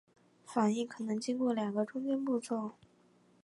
[0.43, 2.71] 反应可能经过两个中间步骤。